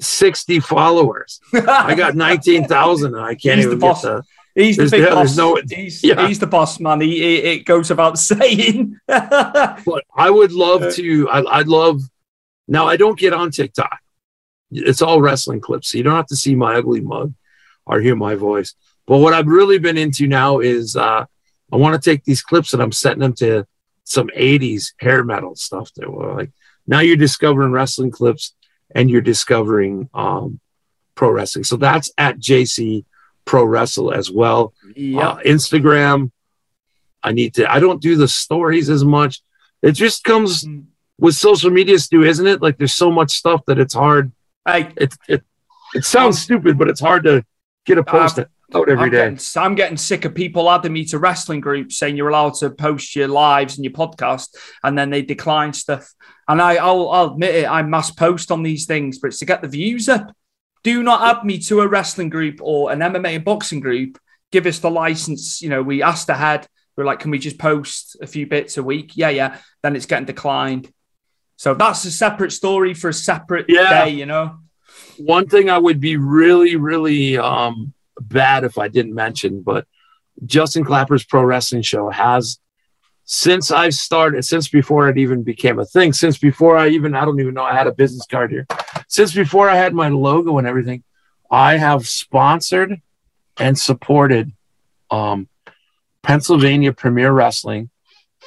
[0.00, 1.40] 60 followers.
[1.52, 4.02] I got 19,000 and I can't He's the even boss.
[4.02, 4.24] get the.
[4.56, 5.36] He's the big yeah, boss.
[5.36, 6.28] no- he's, yeah.
[6.28, 7.00] he's the boss, man.
[7.00, 8.98] He, he- it goes without saying.
[9.08, 11.28] But I would love to.
[11.28, 12.00] I, I'd love.
[12.68, 13.98] Now I don't get on TikTok.
[14.70, 17.34] It's all wrestling clips, so you don't have to see my ugly mug
[17.86, 18.74] or hear my voice.
[19.06, 21.24] But what I've really been into now is uh,
[21.72, 23.66] I want to take these clips and I'm setting them to
[24.04, 25.92] some '80s hair metal stuff.
[25.96, 26.50] That were like
[26.86, 28.54] now you're discovering wrestling clips
[28.94, 30.60] and you're discovering um,
[31.14, 31.64] pro wrestling.
[31.64, 33.04] So that's at JC
[33.44, 34.72] Pro Wrestle as well.
[34.96, 35.28] yeah.
[35.30, 36.30] Uh, Instagram.
[37.22, 37.70] I need to.
[37.70, 39.40] I don't do the stories as much.
[39.82, 40.84] It just comes Mm.
[41.18, 42.60] with social media, Stu, isn't it?
[42.62, 44.32] Like there's so much stuff that it's hard.
[44.66, 45.42] Hey, It it
[45.94, 47.44] it sounds stupid, but it's hard to
[47.86, 49.16] get a post out every I'm day.
[49.30, 52.70] getting, I'm getting sick of people adding me to wrestling groups saying you're allowed to
[52.70, 54.48] post your lives and your podcast,
[54.82, 56.12] and then they decline stuff.
[56.48, 59.46] And I, I'll, I'll admit it, I must post on these things, but it's to
[59.46, 60.34] get the views up.
[60.82, 64.18] Do not add me to a wrestling group or an MMA and boxing group.
[64.52, 65.62] Give us the license.
[65.62, 66.66] You know, we asked ahead.
[66.96, 69.12] We're like, can we just post a few bits a week?
[69.16, 69.58] Yeah, yeah.
[69.82, 70.92] Then it's getting declined.
[71.56, 74.04] So that's a separate story for a separate Yeah.
[74.04, 74.58] day, you know.
[75.16, 79.86] One thing I would be really, really um, bad if I didn't mention, but
[80.44, 82.58] Justin Clapper's pro wrestling show has
[83.24, 87.24] since I started, since before it even became a thing, since before I even, I
[87.24, 88.66] don't even know, I had a business card here,
[89.08, 91.02] since before I had my logo and everything,
[91.50, 93.00] I have sponsored
[93.58, 94.52] and supported
[95.10, 95.48] um,
[96.22, 97.90] Pennsylvania Premier Wrestling,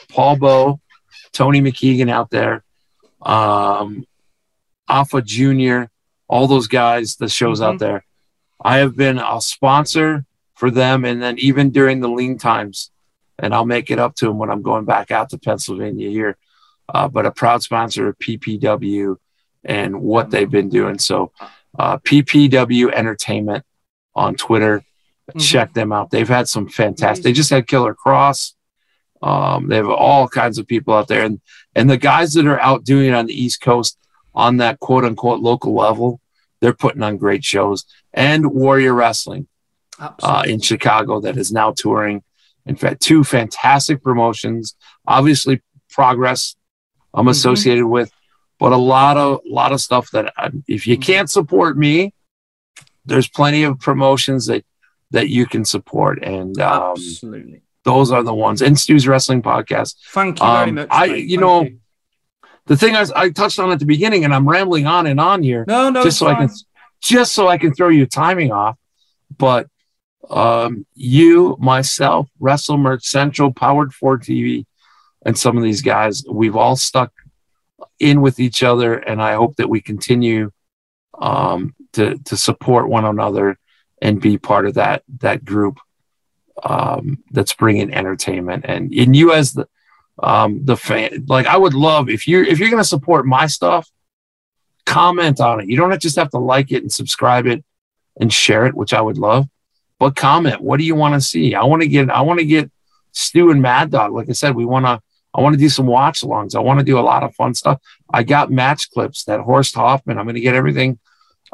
[0.09, 0.79] Paul Bow,
[1.31, 2.63] Tony McKeegan out there,
[3.21, 4.05] um,
[4.89, 5.89] Alpha Junior,
[6.27, 7.79] all those guys, the shows out Mhm.
[7.79, 8.05] there.
[8.63, 12.91] I have been a sponsor for them, and then even during the lean times,
[13.39, 16.37] and I'll make it up to them when I'm going back out to Pennsylvania here.
[16.89, 19.17] Uh, but a proud sponsor of PPW
[19.63, 20.99] and what they've been doing.
[20.99, 21.31] So,
[21.77, 23.65] uh, PPW Entertainment
[24.15, 24.83] on Twitter,
[25.33, 25.41] Mhm.
[25.41, 26.09] check them out.
[26.11, 27.23] They've had some fantastic.
[27.23, 28.53] They just had Killer Kross.
[29.21, 31.41] Um, they have all kinds of people out there, and
[31.75, 33.97] and the guys that are out doing it on the East Coast
[34.33, 36.21] on that quote unquote local level,
[36.61, 37.83] they're putting on great shows.
[38.13, 39.47] And Warrior Wrestling
[40.23, 42.23] uh, in Chicago that is now touring.
[42.67, 44.75] In fact, two fantastic promotions.
[45.07, 46.55] Obviously, Progress
[47.13, 47.31] I'm Mhm.
[47.31, 48.11] associated with,
[48.59, 51.01] but a lot of lot of stuff that I, if you Mhm.
[51.01, 52.13] can't support me,
[53.05, 54.63] there's plenty of promotions that
[55.11, 56.21] that you can support.
[56.21, 57.61] And um, Absolutely.
[57.85, 58.61] those are the ones.
[58.61, 59.95] And Stu's Wrestling Podcast.
[60.11, 60.87] Thank you very Um, much.
[60.91, 61.79] I- you Thank know, you.
[62.65, 65.41] The thing I, I touched on at the beginning, and I'm rambling on and on
[65.41, 66.49] here, no, no, just so I can
[67.01, 68.75] just so I can throw your timing off.
[69.37, 69.67] But
[70.29, 74.65] um, you, myself, Wrestle Merch Central, Powered for TV,
[75.25, 77.11] and some of these guys, we've all stuck
[77.99, 80.51] in with each other, and I hope that we continue
[81.19, 83.57] um, to to support one another
[84.01, 85.79] and be part of that that group
[86.63, 88.65] um, that's bringing entertainment.
[88.67, 89.67] And in you as the
[90.21, 93.47] um, the fan, like I would love if you're if you're going to support my
[93.47, 93.89] stuff,
[94.85, 95.67] comment on it.
[95.67, 97.63] You don't just have to like it and subscribe it
[98.19, 99.47] and share it, which I would love.
[99.99, 100.61] But comment.
[100.61, 101.55] What do you want to see?
[101.55, 102.09] I want to get.
[102.09, 102.69] I want to get
[103.13, 104.13] Stu and Mad Dog.
[104.13, 105.01] Like I said, we want to.
[105.33, 106.55] I want to do some watch alongs.
[106.55, 107.79] I want to do a lot of fun stuff.
[108.11, 110.17] I got match clips that Horst Hoffman.
[110.17, 110.99] I'm going to get everything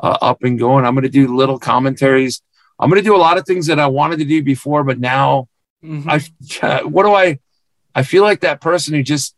[0.02, 0.86] uh, up and going.
[0.86, 2.42] I'm going to do little commentaries.
[2.80, 5.00] I'm going to do a lot of things that I wanted to do before, but
[5.00, 5.48] now
[5.84, 6.06] Mhm.
[6.62, 6.84] I.
[6.88, 7.40] What do I?
[7.96, 9.36] I feel like that person who just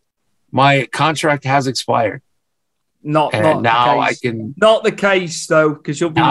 [0.52, 2.22] my contract has expired,
[3.04, 4.54] not, and not now I can.
[4.58, 6.22] Not the case though, because you'll be.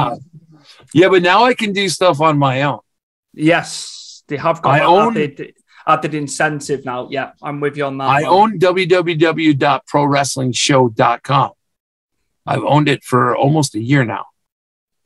[0.93, 2.80] Yeah, but now I can do stuff on my own.
[3.32, 5.55] yes, they have got I own- added,
[5.87, 7.09] added incentive now.
[7.11, 8.09] Yeah, I'm with you on that.
[8.09, 11.51] I own www.prowrestlingshow.com.
[12.47, 14.26] I've owned it for almost a year now.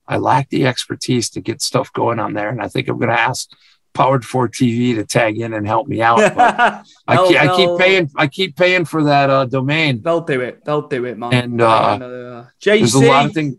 [0.07, 3.11] I lack the expertise to get stuff going on there, and I think I'm going
[3.11, 3.49] to ask
[3.95, 6.21] Powered for TV to tag in and help me out.
[7.09, 8.11] I, keep, I keep paying.
[8.17, 10.03] I keep paying for that uh, domain.
[10.03, 10.65] They'll do it.
[10.65, 11.35] They'll do it, man.
[11.35, 13.57] And, uh, There's a lot of JC, things.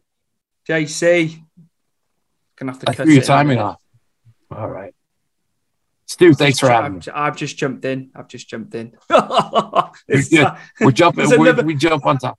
[0.67, 1.43] JC,
[2.59, 3.63] gonna have to I cut threw your it timing in.
[3.63, 3.81] off.
[4.51, 4.93] All right,
[6.05, 6.33] Stu.
[6.33, 7.01] Thanks for having me.
[7.07, 8.09] I've, I've just jumped in.
[8.15, 8.93] I've just jumped in.
[9.09, 10.47] You're It's, good.
[10.81, 11.29] We're jumping.
[11.29, 12.37] We're, another- we jump on top.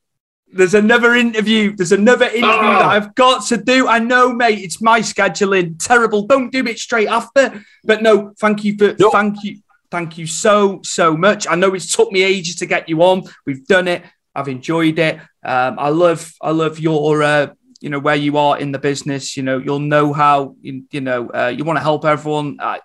[0.52, 1.76] There's another interview.
[1.76, 2.72] There's another interview Oh.
[2.80, 3.86] that I've got to do.
[3.86, 4.58] I know, mate.
[4.58, 5.76] It's my scheduling.
[5.78, 6.26] Terrible.
[6.26, 7.62] Don't do it straight after.
[7.84, 9.12] But no, thank you for Nope.
[9.12, 9.60] thank you.
[9.92, 11.46] Thank you so, so much.
[11.48, 13.22] I know it's took me ages to get you on.
[13.46, 14.02] We've done it.
[14.34, 15.16] I've enjoyed it.
[15.44, 17.48] Um, I love I love your uh,
[17.80, 19.36] you know, where you are in the business.
[19.36, 22.58] You know, you'll know how you, you know uh, you want to help everyone.
[22.60, 22.78] Uh,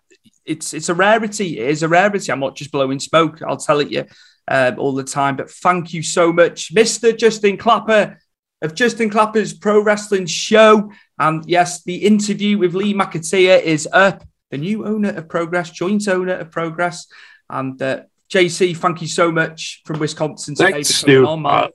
[0.45, 1.59] it's it's a rarity.
[1.59, 2.31] It is a rarity.
[2.31, 3.41] I'm not just blowing smoke.
[3.41, 4.05] I'll tell it you
[4.47, 5.35] um, all the time.
[5.35, 7.17] But thank you so much, Mr.
[7.17, 8.19] Justin Clapper
[8.61, 10.91] of Justin Clapper's Pro Wrestling Show.
[11.19, 14.23] And yes, the interview with Lee McAteer is up.
[14.51, 17.07] The new owner of Progress, joint owner of Progress.
[17.49, 21.47] And uh, JC, thank you so much from Wisconsin today Thanks, for coming Stu.
[21.47, 21.69] on.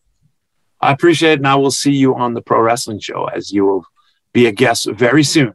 [0.80, 3.66] I appreciate it, and I will see you on the Pro Wrestling Show as you
[3.66, 3.84] will
[4.32, 5.54] be a guest very soon.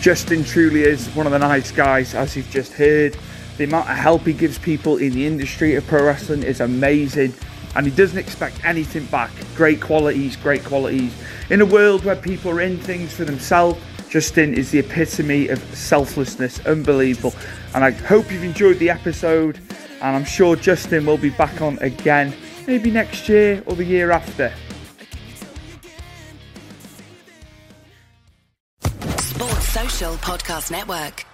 [0.00, 3.16] Justin truly is one of the nice guys, as you've just heard.
[3.56, 7.34] The amount of help he gives people in the industry of pro wrestling is amazing,
[7.74, 9.30] and he doesn't expect anything back.
[9.54, 11.12] Great qualities, great qualities.
[11.50, 15.58] In a world where people are in things for themselves, Justin is the epitome of
[15.74, 16.64] selflessness.
[16.66, 17.34] Unbelievable.
[17.74, 19.58] And I hope you've enjoyed the episode,
[20.00, 22.32] and I'm sure Justin will be back on again,
[22.68, 24.52] maybe next year or the year after.
[29.18, 31.27] Sports Social Podcast Network.